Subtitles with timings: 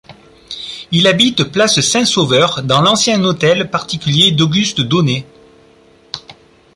[0.91, 5.27] Il habite place Saint-Sauveur dans l'ancien hôtel particulier d'Auguste Donnet.